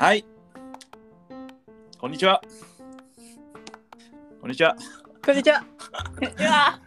[0.00, 0.24] はい。
[1.98, 2.40] こんにちは。
[4.40, 4.74] こんにちは。
[5.26, 6.80] こんにちは。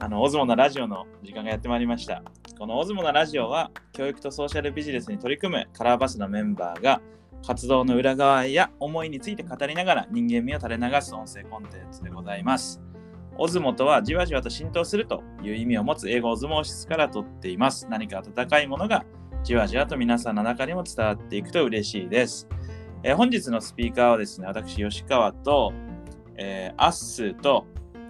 [0.00, 2.22] あの、オズモのラジオの時間がやってまいりました。
[2.58, 7.00] このオズモのラジオは、教育とソーシャルビジネスに取り組むカラーバスのメンバーが、
[7.46, 12.82] 活動の裏側や思いについて語りながら人間味を垂れ流す音声コンテンツでございます。
[13.38, 17.86] オズモとはじわじわと浸透するという意味を持つ英語オズモーシスから取っています。
[17.88, 19.06] 何か温かいものが
[19.42, 22.48] じわじわと皆さんの中にも伝わっていくと嬉しいです。
[23.02, 25.72] えー本日のスピーカーはですね、私、吉川と、
[26.36, 27.66] えーアッスーと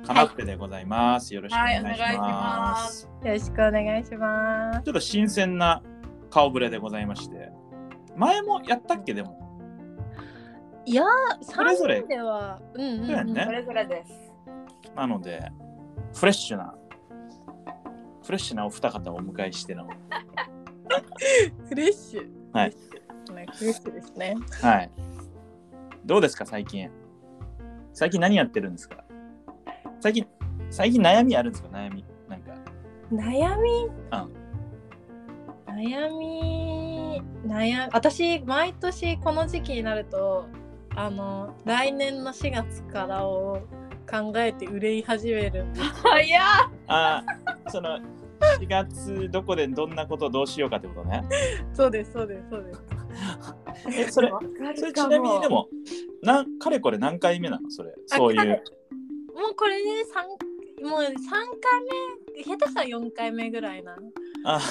[0.06, 1.34] カナッペでございます。
[1.34, 3.08] よろしくお願いします。
[3.24, 4.82] よろしくお願いします。
[4.82, 5.82] ちょっと新鮮な
[6.28, 7.50] 顔ぶれでございまして、
[8.14, 9.38] 前もやったっけでも、
[10.84, 11.06] いやー、
[11.40, 13.32] それぞれでは、うんうん、うん。
[13.32, 14.12] ねそれぞれです。
[14.94, 15.50] なので、
[16.14, 16.74] フレッシュな、
[18.22, 19.88] フレッシュなお二方をお迎えしての、
[21.68, 22.28] フレッシュ。
[22.52, 22.70] はい
[23.28, 23.92] フレッシュ。
[23.92, 24.36] ですね。
[24.60, 24.90] はい。
[26.04, 26.90] どうですか、最近。
[27.92, 29.04] 最近何やってるんですか？
[30.00, 30.26] 最近、
[30.70, 31.68] 最近悩みあるんですか？
[31.68, 32.04] 悩み。
[32.28, 32.52] なんか、
[33.12, 34.42] 悩み、うん
[35.66, 40.46] 悩み、悩み、私、毎年この時期になると、
[40.94, 43.60] あの、来年の4月からを
[44.10, 45.86] 考えて憂い始めるんです。
[46.02, 47.98] 早っあーその、
[48.60, 51.22] 4月どこでどんなことをどうしようかってことね。
[51.72, 52.82] そうです、そうです、そうです。
[54.00, 54.30] え、それ、
[54.76, 55.68] それちなみにで、も、
[56.22, 57.70] なんかれこれ何回目なの？
[57.70, 57.94] それ。
[58.06, 58.62] そういう。
[59.34, 60.26] もうこれで三
[60.82, 61.14] もう3回
[62.36, 64.02] 目、下手したら4回目ぐらいなの。
[64.44, 64.60] あ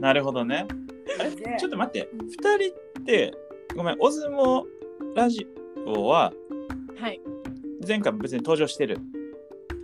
[0.00, 0.66] なるほどね。
[1.18, 1.30] あれ？
[1.58, 3.32] ちょっと待って、2人って、
[3.74, 4.66] ごめん、オズモ
[5.14, 5.46] ラジ
[5.86, 6.32] オは
[6.98, 7.20] はい。
[7.86, 8.98] 前回も別に登場してる。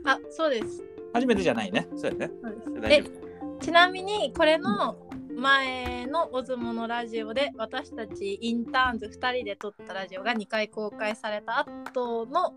[0.05, 0.85] あ、そうです。
[1.13, 1.89] 初めてじゃないね。
[1.97, 2.31] そうやね。
[2.81, 3.05] で
[3.61, 4.97] ちなみにこれの
[5.37, 12.55] 前のオズモのラジオで私たちインターンズ2人で撮ったラジオが2回公開された後の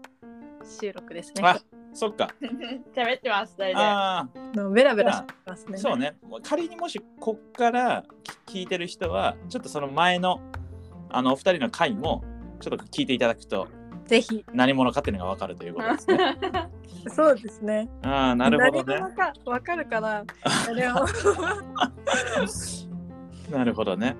[0.63, 1.43] 収録ですね。
[1.43, 1.61] あ、
[1.93, 2.29] そっか。
[2.95, 5.77] 喋ってます、大丈あのベラベラしてますあ、ね。
[5.77, 6.17] そうね。
[6.43, 8.03] 仮にもしこっから
[8.47, 10.41] 聞いてる人は、ちょっとその前の
[11.09, 12.23] あのお二人の回も
[12.59, 13.67] ちょっと聞いていただくと
[14.05, 14.45] ぜひ。
[14.53, 16.37] 何者かっていうのがわかるということですね。
[17.09, 17.89] そうですね。
[18.03, 18.99] ああ、なるほどね。
[18.99, 20.95] 何者かわかるかな あれを
[23.51, 24.15] なるほどね。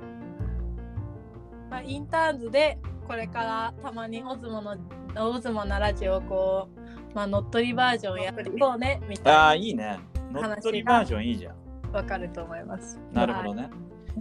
[1.69, 4.75] まあインターンズでこれからたまにオズモの
[5.18, 10.00] オズモのラジオをこう、まあ、乗っ取りバージョンやっていこうねみたいああ、いいね。
[10.31, 11.56] 乗っ取りバージョンいいじゃん。
[11.91, 13.00] なわかると思います。
[13.13, 13.69] なるほどね。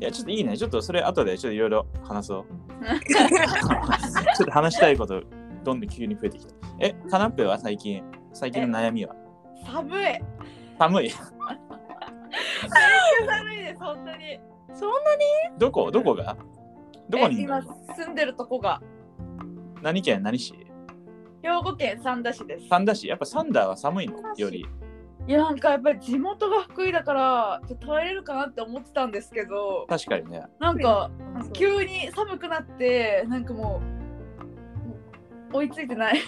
[0.01, 0.57] いや、ちょっといいね。
[0.57, 2.45] ちょっとそれ後でちょっといろいろ話そう。
[3.07, 5.23] ちょっと話したいこと、
[5.65, 6.55] どんどん急に増えてきた。
[6.81, 9.15] え、カナッペは最近、最近の悩みは？
[9.67, 10.05] 寒い。
[10.79, 11.11] 寒い？
[11.11, 11.33] 寒
[13.55, 14.41] いです、本当に。
[14.75, 15.23] そんなに？
[15.59, 15.91] どこ？
[15.91, 16.37] どこが？
[17.09, 18.81] どこにえ今住んでるとこが
[19.83, 20.23] 何県？
[20.23, 20.55] 何市？
[21.43, 22.67] 兵庫県三田市です。
[22.69, 23.09] 三田市？
[23.09, 24.15] やっぱサンダーは寒いの？
[24.37, 24.67] より。
[25.27, 30.43] いや、なんかやっぱり地元が福井だから、ちょっと耐えれるかなって思ってたんですけど、確かにね。
[30.59, 31.11] なんか
[31.55, 33.87] 急に寒くなって、なんかもう
[35.55, 36.19] 追いついてない。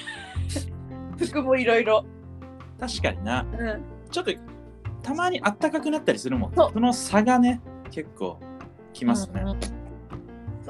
[1.19, 2.05] 服もいろいろ。
[2.79, 3.45] 確かにな。
[3.59, 3.83] うん。
[4.11, 4.33] ちょっと
[5.03, 6.55] たまにあったかくなったりするもん。
[6.55, 7.61] その差がね、
[7.91, 8.39] 結構
[8.93, 9.43] きますね。
[9.43, 9.59] うんうん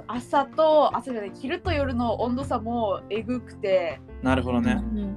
[0.09, 4.81] 朝と朝じゃない昼と夜の温度差もえぐくてなるほどね。
[4.81, 5.17] うん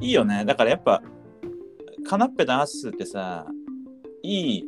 [0.00, 0.44] いいよね。
[0.44, 1.02] だからやっぱ、
[2.06, 3.46] カナッペとアッスってさ、
[4.22, 4.64] いい、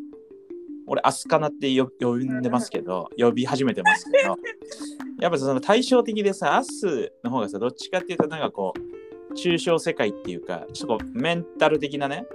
[0.87, 4.37] 俺、アスカナってよ呼んでますけど、呼び始めてますけど、
[5.21, 12.27] やっぱその対照的でさ、アッスの方がさ、どっちかっていうと、なんかこう、抽象世界っていうか、ちょっとこうメンタル的なね、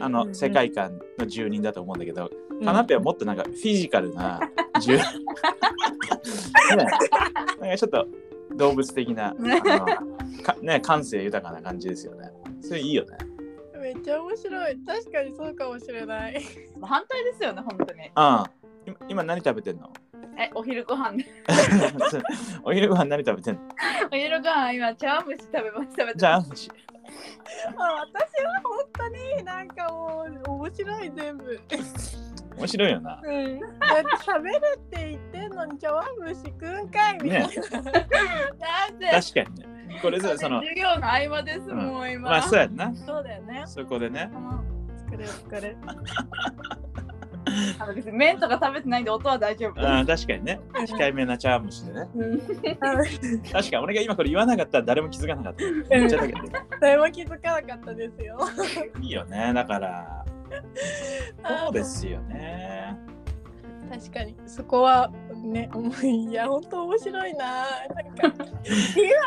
[0.00, 2.30] あの世界観の住人だと思うんだけど、
[2.64, 4.40] カナッペはもっとなんかフィジカルな
[4.80, 5.02] 住、 ね、
[7.60, 8.06] なんかちょっと
[8.56, 9.86] 動物的な、あの
[10.42, 12.30] かね、感性豊かな感じですよね。
[12.62, 13.18] それいいよね。
[13.86, 14.78] めっちゃ面白い。
[14.84, 16.42] 確かにそうかもしれない。
[16.82, 18.50] 反対ですよね本当にああ
[18.84, 19.92] 今今何食べてんの？
[20.38, 21.16] えお昼ご飯
[22.64, 23.60] お昼ご飯何食べてんの？
[24.12, 26.74] お昼ご飯今茶碗蒸し食べます食べてじゃあ、私は
[28.64, 31.60] 本当になんかもう面白い全部。
[32.58, 33.20] 面白いよな。
[33.22, 33.60] うん。
[33.60, 33.76] だって
[34.24, 37.46] 喋るって言ってんのに茶碗蒸し食うんかいみたいな。
[37.46, 39.75] だって確かにね。
[40.00, 42.94] これさ、その、授業の合間ですもん今まあそうやんな。
[42.94, 43.64] そうだよね。
[43.66, 44.30] そこでね。
[45.04, 45.76] 作れる作れる。
[47.78, 50.60] あの別に麺とか食べてないんで音は大丈夫ああ確かにね。
[50.74, 52.08] 控えめな茶碗蒸しでね。
[52.16, 55.64] うん確かに俺が今これ言わなかったら誰も気づかなかった。
[56.80, 58.38] 誰も気づかなかったですよ。
[59.00, 59.52] いいよね。
[59.54, 60.24] だから、
[61.62, 62.98] そうですよね。
[63.90, 65.12] 確かにそこは
[65.46, 68.44] ね思いいや本当面白いななんか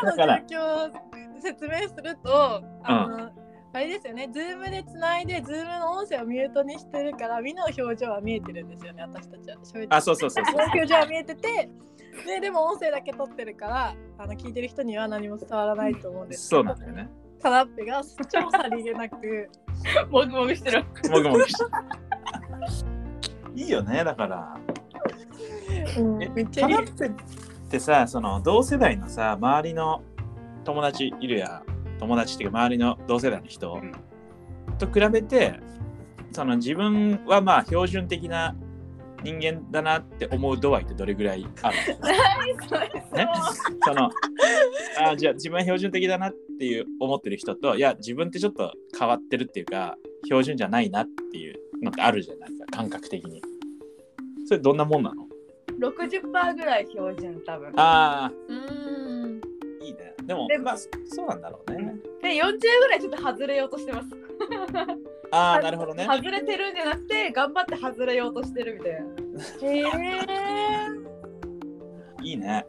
[0.04, 3.32] 今の状況を説明するとあの、
[3.72, 9.58] あれですよね、 Zoom でつないで、 Zoom の音声をミュートにしてるから、みんなの表情は見えてるんですよね、私たちは。
[9.90, 10.56] あ、そうそうそうそう。
[10.56, 11.70] 表情は見えてて、
[12.26, 17.10] ででも音声だけ取ってるから、あの聞いてる人には何も伝わらないと思うんですけどそうなんだよね。
[17.40, 19.50] タラッペが超さりげなく、
[20.10, 20.84] もぐもぐしてる。
[21.10, 21.66] もぐもぐして。
[23.56, 24.58] いいよね、だから。
[25.98, 26.24] うん。
[26.24, 27.12] えめっちゃいいカナッペっ
[27.70, 30.04] てさ、その同世代のさ、周りの
[30.64, 31.64] 友達いるや、
[32.00, 33.74] 友達っていうか周りの同世代の人。
[33.74, 33.92] うん
[34.78, 35.60] と比べて、
[36.32, 38.56] その自分はまあ標準的な
[39.24, 41.76] 人間だなって思う度合いってどれぐらいある？
[41.76, 43.28] ね？
[43.86, 44.10] その
[45.06, 53.42] あじゃあ自分は標準的だなっていう思ってる人といや自分ってちょっと変わってるっていうか標準じゃないなっていうのってあるじゃないですか感覚的に。
[54.48, 55.28] それどんなもんなの？
[55.80, 57.74] 60%ぐらい標準多分。
[57.78, 59.42] あうん。
[59.82, 60.14] あいいね。
[60.24, 60.90] でもでもまあそ
[61.24, 61.96] うなんだろうね。
[62.22, 64.10] で40ぐらいちょっと外れようとしてます。
[65.32, 66.06] ああなるほどね。
[66.06, 69.00] 外れてるんじゃなくて頑張って外れようとしてるみたいな。
[69.62, 69.78] へ
[72.24, 72.66] えいいね。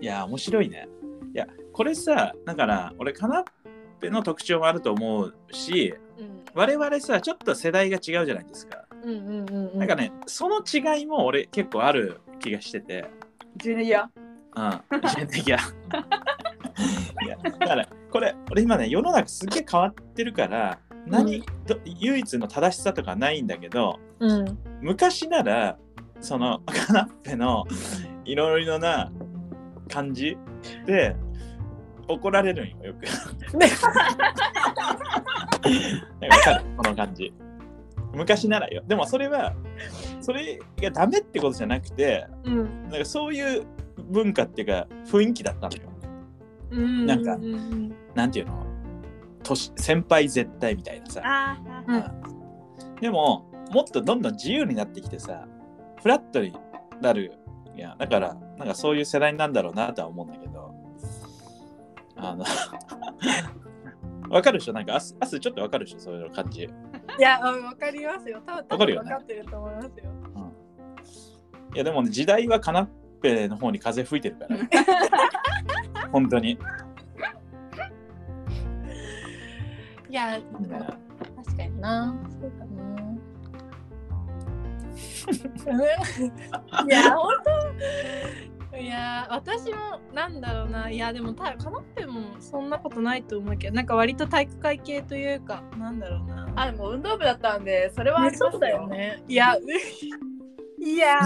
[0.00, 0.88] いや面白いね。
[1.34, 3.44] いやこれさだから俺カナッ
[4.00, 6.44] ペの特徴もあると思うしうん。
[6.54, 8.84] 我々さちょっと世代が違うじゃないですか。
[9.02, 9.78] うんうんうんうん。
[9.78, 13.04] なんかね、その違いも俺結構ある気がしてて、
[13.56, 14.08] ジュニア？
[14.56, 15.58] うん、人的や。
[17.24, 25.76] いや、だから、これ、俺今ね、世の中すっげえ変わってるから、何、ど唯一の正しさとかないんだけど、うん昔なら、
[26.20, 27.64] その、カナッペの
[28.24, 29.10] いろいろな
[29.88, 30.36] 感じ
[30.86, 31.16] で、
[32.08, 33.04] 怒られるんよ、よく。
[33.58, 33.88] なんか
[36.30, 36.64] わかる？
[36.76, 37.32] この感じ。
[38.14, 38.82] 昔ならよ。
[38.86, 39.52] でもそれは、
[40.28, 43.64] それがダメってことじゃなくて、うんなんかそういう
[44.10, 45.82] 文化っていうか雰囲気だったのよ。
[46.70, 48.66] うんなんかうんうんなんていうの？
[49.42, 51.22] 年先輩絶対みたいなさ。
[51.24, 52.04] あうんうん
[53.00, 55.48] でももっとどんどん自由になってきてさ、
[56.02, 56.52] フラットに
[57.00, 57.32] なる。
[57.74, 60.74] いや、だから、なんかそういう世代なんだろうなとは思うんだけど。
[62.16, 62.44] あの
[64.28, 64.74] わかるでしょ？
[64.74, 66.00] なんか、あす、あすちょっとわかるでしょ？
[66.00, 66.68] そういう感じ。
[67.16, 68.10] いや、うんわかるよ。
[68.14, 68.34] 多分
[68.68, 69.92] わかるよね分かってると思いますよ。
[71.74, 72.86] いや、でもね、時代はカナッ
[73.20, 74.56] ペの方に風吹いてるから。
[76.12, 76.58] 本当に。
[80.08, 80.44] いや、ね
[81.36, 82.14] 確かにな。
[82.40, 82.98] そうだな。
[86.88, 87.34] いや、本
[88.72, 88.76] 当。
[88.78, 90.90] いや、私もなんだろうな。
[90.90, 96.47] いや、でも、たかなってもそんなことないと思うけど、なんか割と体育会系というか、なんだろうな。
[96.62, 98.86] あ、でも運動部だったんで、それはありますそうだよ。
[98.88, 99.22] ね。
[99.28, 99.56] いや、
[100.78, 101.20] いや、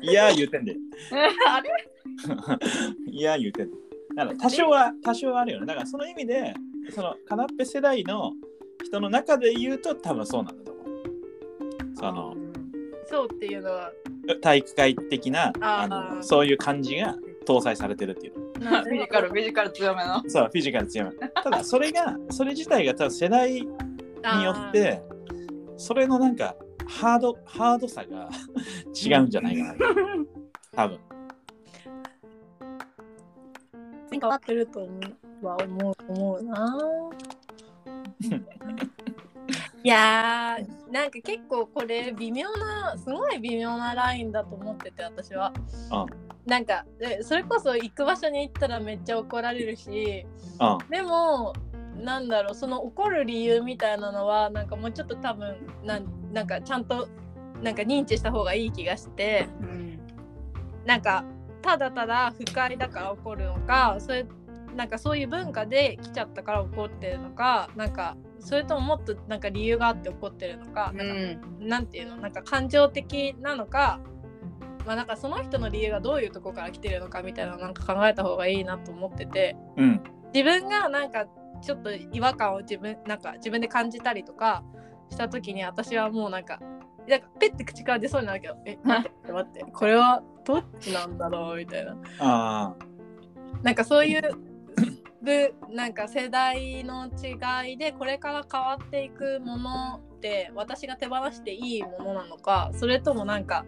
[0.00, 0.76] いや、言うてんで。
[1.48, 1.70] あれ？
[3.10, 3.76] いや、言うてんで。
[4.16, 5.66] だから多少は、多少はあるよね。
[5.66, 6.54] だからその意味で、
[6.90, 8.32] そのカナッペ世代の
[8.84, 10.86] 人の中で言うと多分そうなんだと思う。
[11.94, 12.36] その
[13.06, 13.92] そうっていうのは。
[14.42, 17.16] 体育会的なあのそういう感じが
[17.46, 18.82] 搭載されてるっていうの。
[18.82, 20.20] フィジカル、フィジカル強めの。
[20.26, 21.10] そう、フィジカル強い。
[21.42, 23.62] ただそれが、それ自体が多分世代
[24.34, 25.02] によって、
[25.76, 28.28] それのなんかハード、ハードさが
[28.94, 29.76] 違うんじゃないかな。
[30.72, 31.00] 多分。
[34.18, 35.00] 変わってると思
[35.42, 36.78] うは思う思うな。
[39.84, 45.52] いやーなんか結構これ微妙なすごい微妙なラインだと思ってて私は。
[45.92, 50.24] うんなんかでそれこそ行く場所に行ったらめっちゃ怒られるし
[50.60, 50.90] うん。
[50.90, 51.52] でも
[51.98, 57.08] なんだろうその怒る理由みたいなのはなんかもうちょっと多分なんなんかちゃんと
[57.62, 59.48] なんか認知した方がいい気がして。
[59.60, 59.86] うん。
[60.86, 61.24] なんか
[61.62, 64.24] ただただ不快だから怒るのかそれ
[64.76, 71.68] なんかそういう文化で来ちゃったから怒ってるのかなんかそれとももっとなんか理由があって怒ってるのか、うなん。
[71.68, 73.98] なんていうのなんか感情的なのか
[74.86, 80.00] まあなんかその人の理由がどういうとこから来てるのかみたいなのなんか考えた方がいいなと思っててうん。
[80.32, 81.26] 自分がなんか
[81.60, 84.62] ちょっと違和感を自分なんか自分で感じたりとか
[85.10, 86.60] した時に私はもうなんか
[87.08, 91.96] なんかペッて口から出そうになるけどえ 待って待ってこれはどっちなんだろうみたいな。
[92.18, 92.74] あ
[93.62, 94.22] なんかそういう
[95.26, 103.64] ぶなんか世代の違いでこれから変わっていくものって私が手放していいものなのかそれともなんか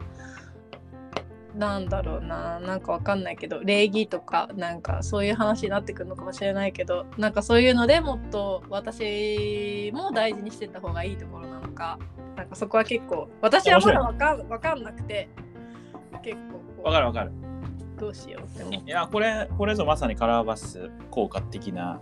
[1.59, 11.99] なんだろうななんかわかんないけど礼儀とかなんかそういう話になってくるのかもしれないけどなんかそういうのでもっと私も大事にしてった方がいいところなのか
[12.37, 15.29] なんかそこは結構私はまだわかんわかんなくて
[16.23, 16.37] 結
[16.77, 17.33] 構わかるわかる。
[17.99, 22.01] どうしようって思ういや、これ、これぞまさにカラーバス効果的な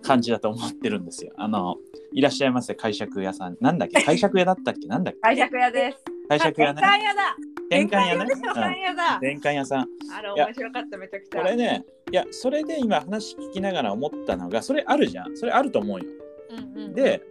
[0.00, 1.32] 感じだと思ってるんですよ。
[1.36, 1.74] あの、
[2.12, 3.56] いらっしゃいませ、解釈屋さん。
[3.60, 4.00] なんだっけ？
[4.06, 4.86] 解釈屋だったっけ？
[4.86, 5.20] なんだっけ？
[5.20, 6.17] 解釈屋です。
[6.28, 6.82] 解釈屋ね。
[6.82, 7.36] 転換屋だ。
[7.68, 8.34] 転換屋ね。
[8.34, 9.16] 転換屋だうん。。
[9.16, 9.86] 転換屋さん。
[10.16, 11.42] あれ面白かっためちゃくちゃ。
[11.42, 15.36] これね、いや、それで今話聞きながら思ったのが、それあるじゃん。
[15.36, 16.06] それあると思うよ。
[16.50, 17.22] うんうんで、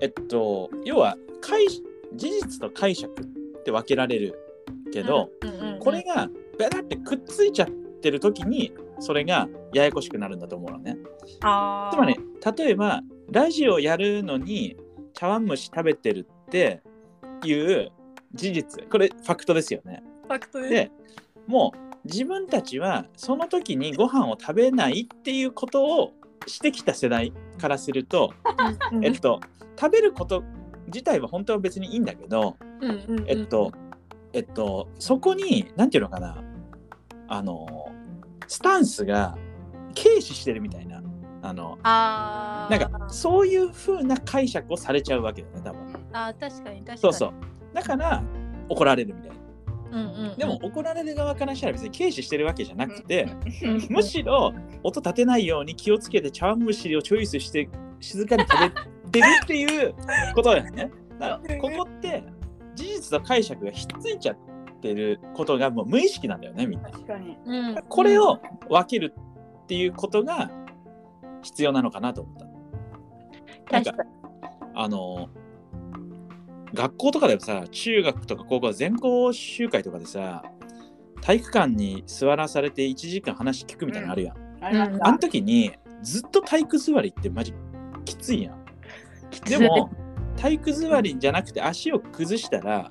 [0.00, 1.82] えっと、要は、解事
[2.14, 3.26] 実と解釈っ
[3.64, 4.34] て分けられる
[4.92, 5.30] けど、
[5.80, 6.28] これが
[6.58, 7.68] ベタってくっついちゃっ
[8.00, 10.96] てる時にそれがややこしくなるんだと思うのね。
[11.40, 12.16] つまり
[12.56, 14.76] 例えばラジオやるのに
[15.14, 16.82] 茶碗蒸し食べてるって
[17.44, 17.92] いう
[18.34, 18.88] 事実。
[18.88, 20.02] これファクトですよね。
[20.24, 20.70] ファクトです。
[20.70, 20.90] で
[21.46, 26.12] もう自分たちはその時にご飯を食べないっていうことを
[26.46, 28.32] してきた世代からすると、
[28.92, 29.40] うんえっと、
[29.78, 30.42] 食べること
[30.86, 32.56] 自体は本当は別にいいんだけど、
[33.26, 33.72] えっと、
[34.32, 36.42] えっと、そこに、なんていうのかな、
[37.28, 37.90] あの、
[38.46, 39.36] スタンスが
[39.94, 41.02] 軽視してるみたいな、
[41.42, 45.80] あの、なんか、そういう風な解釈をされちゃうわけだよね、多分。
[46.12, 46.98] あー確かに確かに。
[46.98, 47.32] そうそう。
[47.72, 48.22] だから、
[48.68, 49.36] 怒られるみたいな。
[49.90, 53.28] うんうんうんでも、怒られる側からしたら別に軽視してるわけじゃなくて、
[53.62, 57.68] うん むしろ、音立てないように気をつけて茶碗蒸しをチョイスして、
[58.00, 59.94] 静かに食べてるっていう
[60.34, 60.90] ことだよね。
[61.18, 62.22] だからここって、
[62.74, 64.36] 事実と解釈がひっついちゃっ
[64.80, 66.90] てることがもう無意識なんだよね、みんな。
[66.90, 67.36] 確かに。
[67.44, 69.14] うんこれを分ける
[69.64, 70.50] っていうことが
[71.42, 72.44] 必要なのかなと思った。
[73.72, 74.10] なんか確かに
[74.74, 75.28] あの
[76.74, 80.42] 学校とかでもさ中学とか高校全校集会とかでさ
[81.20, 84.36] 体育館に座らされて1時間話聞くみたいなのあるやん。
[84.60, 85.72] ありましたあの時に
[86.02, 87.54] ずっと体育座りってマジ
[88.04, 88.64] きついやん。
[89.44, 89.90] でも
[90.36, 92.90] 体育座りじゃなくて足を崩したら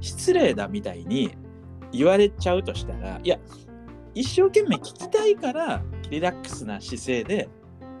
[0.00, 1.36] 失礼だみたいに
[1.92, 3.38] 言われちゃうとしたらいや
[4.14, 7.48] 一生懸命聞きたいからリラックスな姿勢で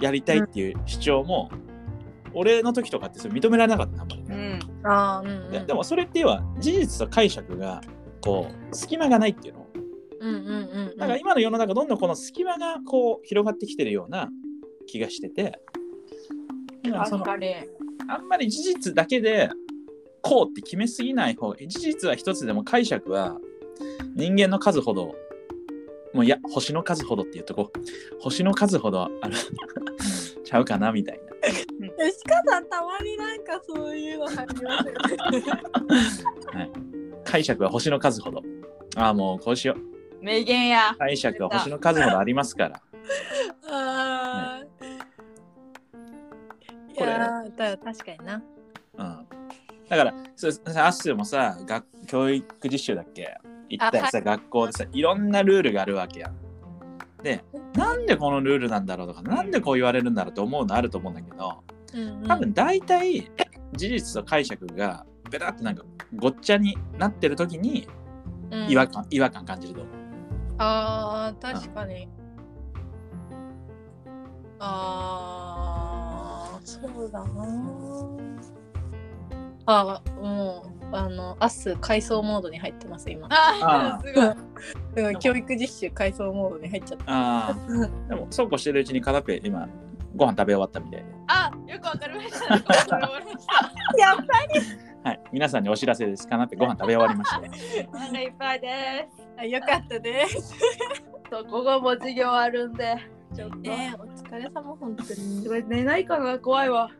[0.00, 1.50] やりたいっていう主張も、
[2.36, 4.60] 俺の時とかってそれ認められなかったなあんまりうね、ん。
[4.84, 5.50] あーうんうん。
[5.52, 7.80] ででもそれって要は事実と解釈が
[8.20, 9.66] こう隙間がないっていうの。
[10.20, 10.96] うんうんうんうん。
[10.98, 14.28] だから今の世の中どんどんこの隙間がこう広がってきてるような
[14.86, 15.60] 気がしてて。
[17.06, 17.24] その。
[18.08, 19.50] あんまり事実だけで
[20.20, 23.38] こうって決めすぎない方が事実は一つでも解釈は
[24.14, 25.14] 人間の数ほど
[26.14, 27.72] もういや星の数ほどっていうとこ
[28.20, 29.36] 星の数ほどある。
[30.46, 31.22] ちゃうかなみたいな
[31.98, 34.82] 吉川さんたまになんかそういうの入りま
[36.00, 36.70] すよね。
[37.24, 38.42] 解釈は星の数ほど。
[38.96, 40.24] ああもうこうしよう。
[40.24, 40.94] 名言や。
[40.98, 42.82] 解釈は星の数ほどありますから。
[43.70, 44.66] あー。
[46.92, 47.10] いこれ。
[47.10, 48.42] やーだ確かにな。
[48.98, 49.26] うん。
[49.88, 53.36] だからそうアッスーもさ学教育実習だっけ？
[53.68, 56.36] 行ったらさ、学校でさいろんなルールがあるわけやん。
[57.22, 61.64] でなんでこのルールなんだろうとかなんでこう言われるんだろうと思うのあると思うんだけど
[61.96, 63.30] うんうん多分大体
[63.74, 65.84] 事実と解釈がベタってなんか
[66.14, 67.88] ごっちゃになってる時に
[68.50, 69.94] うん違和感、違和感感じると思う。
[70.58, 72.08] あー確かに。
[74.58, 77.46] あーそうだな
[79.68, 83.26] あもうあの明日回想モードに入ってます今。
[83.30, 84.22] ああーすご
[85.02, 85.10] い。
[85.12, 87.04] うん教育実習回想モードに入っちゃった。
[87.08, 87.54] ああ
[88.08, 89.68] でもそうこうしてるうちに片ペ今
[90.14, 91.15] ご飯食べ終わったみたいで。
[91.28, 92.54] あ、よくわかりました。
[92.54, 93.98] よくわかりました。
[93.98, 94.16] やっ
[95.04, 96.26] はい、皆さんにお知らせです。
[96.26, 97.40] カナペご飯食べ終わりました。
[97.92, 99.26] お腹いっぱいです。
[99.36, 100.54] ぱよかったです。
[101.30, 102.96] と午後も授業あるんで、
[103.34, 103.56] ちょっと。
[103.64, 105.08] えー、お疲れ様本当に。
[105.08, 105.48] す。
[105.48, 106.90] ごい寝ないかな怖いわ。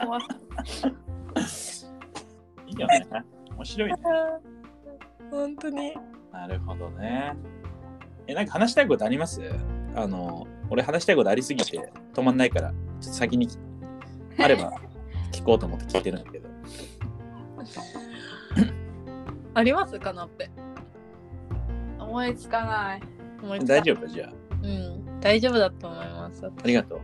[0.00, 0.22] 怖い
[2.66, 3.06] いいよね。
[3.56, 3.96] 面白いね。
[5.30, 5.94] 本当に。
[6.32, 7.34] なるほどね。
[8.26, 9.40] え、なんか話したいことあります。
[9.94, 11.54] あの、俺話したいことありす。
[11.54, 13.48] ぎて止まんないから、ちょっと先に
[14.38, 14.72] あれば
[15.32, 16.48] 聞こうと思って聞いてるんだけど。
[19.54, 20.50] ありますかなって。
[21.98, 23.02] 思いつかない。
[23.42, 24.06] 思いつか大丈夫？
[24.06, 24.32] じゃあ。
[24.62, 26.46] うん、大丈夫だと思います。
[26.46, 27.00] ありがとう。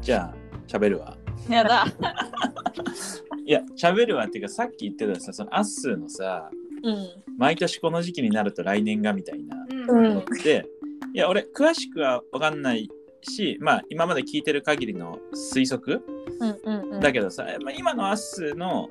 [0.00, 0.34] じゃあ、
[0.66, 1.16] 喋るわ。
[1.48, 1.86] やだ。
[3.44, 6.50] いや、喋るわっていうか、さっき言ってたさ、そのアッスーのさ、
[6.82, 7.08] うん。
[7.36, 9.90] 毎年この時期になると来年がみたいなうん。
[9.90, 10.66] うんのって、
[11.14, 12.88] いや、俺、詳しくは分かんない
[13.28, 16.02] し、まあ、今まで聞いてる限りの推測
[16.40, 17.00] うんうんうん。
[17.00, 18.88] だけどさ、まあ、今のアッスーの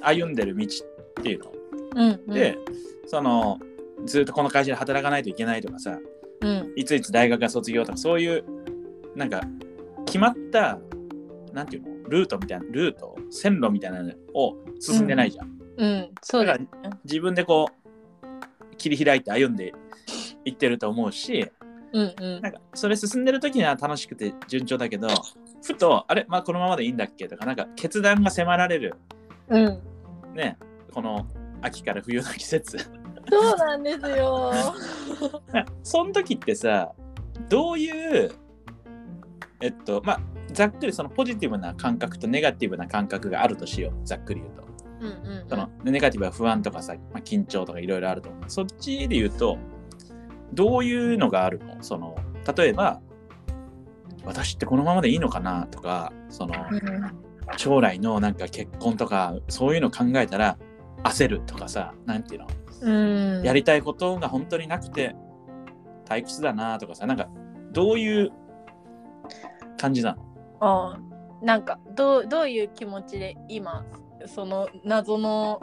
[0.00, 1.52] 歩んでる道っていうの。
[1.96, 2.58] うんうん、で、
[3.06, 3.58] その、
[4.04, 5.98] ずっとこの会社で働かないといけないとかさ、
[6.40, 8.44] うん、いついつ大学が卒業とか、そういう、
[9.16, 9.42] なんか、
[10.06, 10.78] 決まった、
[11.52, 15.58] なんていうの、ルートみたいな、ルート、線路みたいなのを進んでないじゃん。
[15.78, 16.66] うん、そうだね。
[17.04, 17.78] 自分でこう
[18.76, 19.74] 切り開いて歩んで
[20.44, 21.50] いってると思うし
[21.92, 22.40] うんうん。
[22.42, 25.08] なんかそれ進んでる時には楽しくて順調だけど
[25.62, 28.94] ふとあれまあこのままでいいんだっけとかなんか決断が迫られる。
[29.48, 29.80] うん。
[30.34, 30.58] ね
[30.92, 31.26] この
[31.62, 32.78] 秋から冬の季節。
[33.30, 34.52] そうなんですよ。
[35.82, 36.92] その時ってさ
[37.48, 38.30] どういう
[39.60, 40.20] えっとまあ
[40.52, 44.06] ざっくりそのポジティブな感覚とネガティブな感覚があるとしよう。
[44.06, 44.68] ざっくり言うと。
[45.00, 48.44] うんうんそのネガティブは不安とかさ、まあ、緊張とかいろいろあると思う。
[48.48, 49.58] そっちで言うと
[50.52, 51.82] どういうのがあるの？
[51.82, 52.16] その
[52.56, 53.00] 例えば
[54.24, 56.54] 私ってこのままでいいのかなとかその
[57.56, 60.58] 将来のなんか結婚とかそういうの考えたら
[61.04, 62.48] 焦るとかさなんていうの？
[62.80, 63.42] うん。
[63.42, 65.14] やりたいことが本当になくて
[66.06, 67.28] 退屈だなとかさなんか
[67.72, 68.32] どういう
[69.78, 70.22] 感じなの？
[70.60, 73.84] あーなんかどうどういう気持ちで今
[74.26, 75.60] その謎の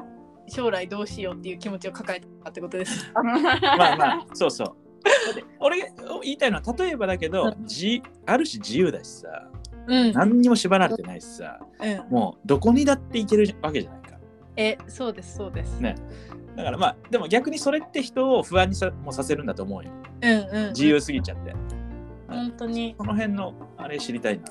[0.47, 3.11] 将来どうしようっていう気持ちを抱えてたってことです。
[3.11, 5.35] か まあまあそうそう。
[5.35, 5.87] で俺が
[6.23, 9.49] 言いたいのは例えばだけどじある種自由だしさ
[9.87, 14.17] うん、何にも縛られてないしさうん、もうどこにだって行けるわけじゃないか。
[14.57, 15.95] えそうですそうです、ね。
[16.55, 19.91] だからまあでも逆にそれって人を不安にさもさせるんだと思うよ。
[20.21, 20.69] うんうんうん。
[20.69, 21.53] 自由すぎちゃって。
[22.27, 22.95] 本当に。
[22.97, 24.45] この辺のあれ知りたいな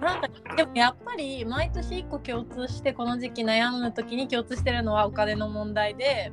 [0.00, 6.32] なんかでもやっぱり毎年一個共通してこの時期悩む時に共通してるのはお金の問題で。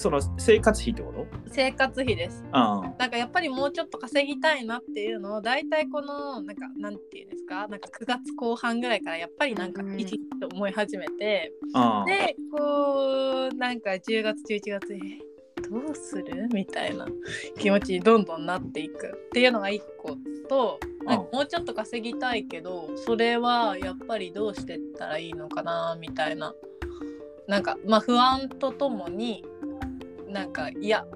[0.00, 1.26] その生活費ってこと？
[1.50, 2.44] 生活費です。
[2.52, 7.66] あなんかやっぱりもうちょっと稼ぎたいなっていうのを大体このなんかなんていうんですか？
[7.66, 11.52] なんか9月後半ぐらいからやっぱりなんかうん生きと思い始めて、
[12.06, 14.98] でこうなんか10月11月え
[15.68, 16.48] どうする？
[16.52, 17.04] みたいな
[17.58, 20.16] 気持ちにどんどんなっていくっていうのが1個
[20.48, 26.54] となんかもうちょっと稼ぎたいけどそれはやっぱりどうしてったらいいのかなみたいな。
[27.46, 29.42] なんかまあ不安とともに
[30.28, 31.06] なんかいや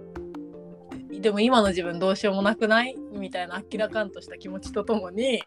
[1.10, 2.96] でも今の自分どうしようもなくない？
[3.12, 5.42] みたいな明らかんとした気持ちとともに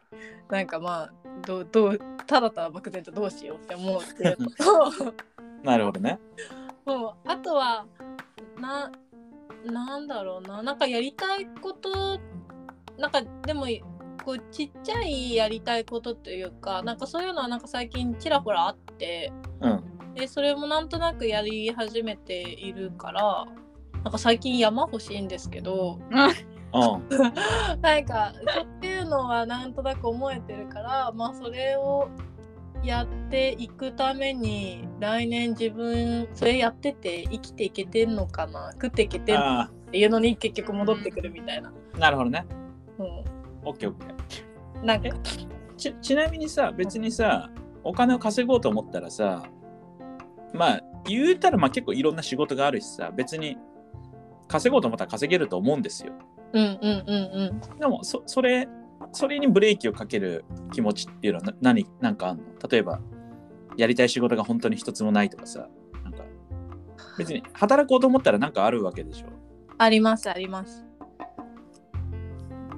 [0.50, 1.14] なんかまあ
[1.46, 4.38] どうどうただただ漠然とどうしようって思うっていう。
[4.40, 5.14] の と
[5.64, 6.20] なるほどね。
[6.86, 7.30] もう。
[7.30, 7.86] あとは
[8.60, 8.92] な
[9.66, 10.62] なんだろうな。
[10.62, 12.20] なんかやりたいこと
[12.98, 13.66] なんかでも
[14.24, 19.32] こうちっちゃいやりたいことというかなんかそういうのはなんか最近ちらほらあって
[19.62, 19.84] うん。
[20.16, 23.46] でそれもなんとなくやり始めているから
[24.04, 27.82] なんか最近山欲しいんですけど うん。
[27.82, 32.08] なんかそういうのはなんとなく思えてるからまあそれを
[32.84, 41.74] やっていくために来年自分それやってて生きていけてんのかな食っていけてんのっあていうのに結局戻ってくるみたいな。
[41.96, 42.46] あなるほどね
[43.04, 43.24] う
[43.64, 44.84] オッケーオッケー。
[44.84, 45.10] ん、なんか。
[45.78, 47.50] ちちなみにさ別にさ
[47.84, 49.44] お金を稼ごうと思ったらさ
[50.54, 53.58] まあ言うたらまあ結構いろんな仕事があるしさ別に
[54.48, 56.14] 稼ごうと思ったら稼げると思うんですよ。
[56.54, 57.80] うんうんうんうん。
[57.80, 58.68] でもそそれ
[59.12, 62.44] それにブレーキをかける気持ちっていうのはな何なんかあんの？
[62.70, 63.02] 例えば
[63.76, 65.68] やりたい仕事が本当に一つもないとかさ
[66.04, 66.24] なんか。
[67.18, 69.28] 別に働こうと思ったらなんかあるわけでしょ？
[69.78, 70.85] ありますあります。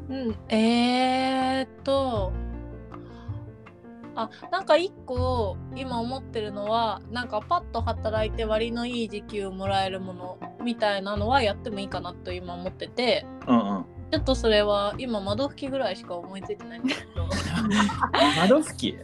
[0.09, 2.31] うん、えー、っと
[4.15, 13.85] あなんか一個今思ってるのはなんかパッと働いて割のいい時給をもらえるものみたいなのはやってもいいかなと今思っててうんうん。
[14.09, 17.27] ちょっとそれは今窓拭きぐらいしか思いついてないんですけど。
[18.39, 18.97] 窓拭き？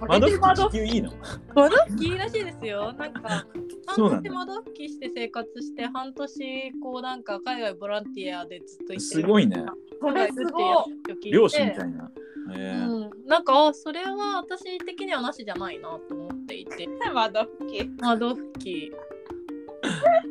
[0.00, 1.12] 窓拭き時給いいの？
[1.54, 2.92] 窓拭きいいらしいですよ。
[2.92, 3.46] なんか
[3.86, 8.94] 半年窓拭きして生活して半年こうなんか海外ボランティアでずっと行って。
[8.94, 9.64] るすごいね。
[10.00, 12.10] それすごい漁師みたいな。
[12.54, 12.54] え。
[12.54, 16.86] ーうん、なんかあそれは私的にはなしじゃないなと思っていて。
[17.12, 17.90] 窓拭き。
[18.00, 18.92] 窓拭き。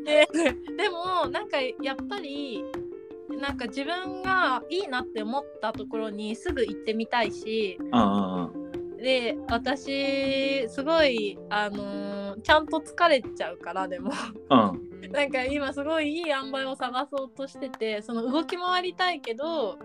[0.06, 0.28] で
[0.78, 2.64] でもなんかやっぱり
[3.42, 7.78] なんか自分がいいなって思ったところにすぐ行ってみたいし。
[7.80, 8.65] うんうんうん
[9.06, 14.12] で私すごいあのーちゃんと疲れちゃうからでも。
[14.50, 15.12] うん。
[15.12, 19.78] なんか今すごいいい塩梅を探そうとしててその動き回りたいけど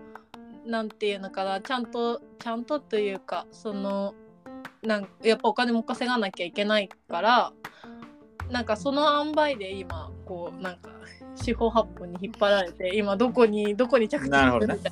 [0.65, 4.15] なんていうのかなちゃんとちゃんとというかその
[4.81, 7.53] なんやっぱお金も稼がなきゃいけないから
[8.49, 10.89] なんかその塩梅で今こうなんか
[11.35, 14.91] 四方八方に引っ張られて今どこにどこに着地なるみたい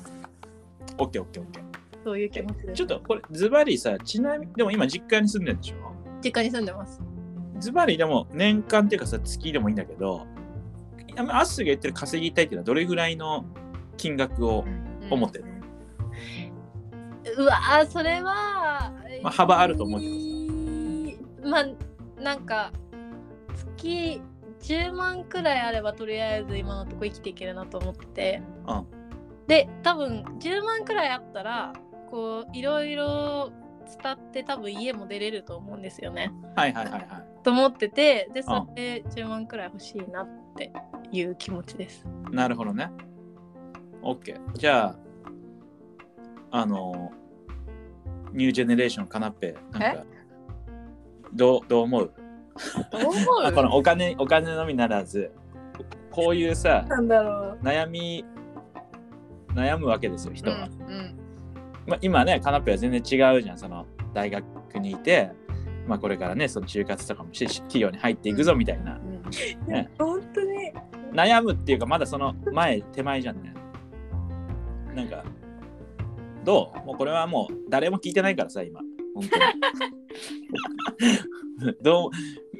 [0.96, 1.69] オッケーオッケーオッケー
[2.04, 2.72] そういう気持ちです。
[2.74, 5.76] ちょっとこれズバリさちなみにでも今実家に住んでるんでしょ？
[6.22, 7.00] 実家に住んでます。
[7.58, 10.26] ズバリでも年間っていうかさ月でもいいんだけど
[11.16, 13.44] アッスが言ってる稼ぎたいっていうのはどれぐらいの
[13.96, 14.64] 金額を
[15.10, 15.44] 思ってる？
[15.44, 15.50] の、
[17.44, 20.12] うわーそれは、まあ幅あると思うけど
[21.42, 21.66] さまあ
[22.22, 22.72] なんか
[23.76, 24.22] 月
[24.60, 28.86] 10万くらいあればとりあえず今のとこ生きていけるなと思ってて、うん。
[29.46, 31.72] で多分10万くらいあったら
[32.10, 33.52] こういろいろ
[34.02, 36.32] 伝って多分家も出れると思うんですよね。
[36.56, 37.04] はいはいはいはい。
[37.42, 40.72] と思っててでそれで10万くらい欲しいなって
[41.10, 42.06] いう気持ちです。
[42.30, 42.90] なるほどね。
[44.02, 44.38] OK。
[44.54, 44.96] じゃあ、
[46.52, 47.12] あの、
[48.32, 50.04] ニュージェネレーションカナッペ、なんか、
[51.32, 52.12] どうどう思う？
[53.54, 55.32] このお金お金のみならず、
[56.10, 56.84] こういうさ。
[57.62, 58.24] 悩み、
[59.54, 60.68] 悩むわけですよ、人は。
[60.88, 61.19] うん
[61.86, 63.58] まあ、今ね、カナッペは全然違うじゃん。
[63.58, 64.44] その大学
[64.78, 65.30] にいて、
[65.86, 68.96] まあ、これからね、その就活とかもして、企業に入っていくぞみたいな。
[68.96, 69.10] うん
[69.72, 70.72] ね本当に
[71.12, 73.54] 悩むっていうか、まだその前、手前じゃんね。
[74.94, 75.24] なんか、
[76.44, 76.86] どう？
[76.86, 78.80] もうこれはもう誰も聞いてないからさ、今。
[79.14, 79.36] 本当
[81.66, 81.74] に。
[81.82, 82.10] どう？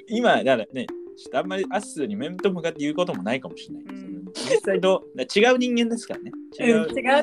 [0.08, 5.18] 今、だからね、ちょっとあんまりアッスーに面と向かって言うこともないかもしれないけど、うん実際どう？
[5.18, 6.32] だ違う人間ですからね。
[6.58, 7.04] 違ううん違う。
[7.04, 7.22] だ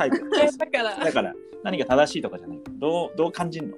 [0.68, 0.98] から。
[1.04, 2.60] だから何が正しいとかじゃない。
[2.80, 3.78] どうどう感じるの？